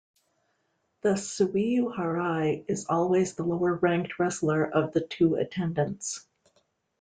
[1.01, 6.25] The "tsuyuharai" is always the lower ranked wrestler of the two attendants.